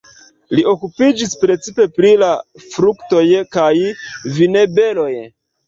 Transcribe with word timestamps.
Li 0.59 0.61
okupiĝis 0.69 1.35
precipe 1.41 1.87
pri 1.99 2.15
la 2.23 2.31
fruktoj 2.65 3.23
kaj 3.59 3.71
vinberoj. 4.41 5.11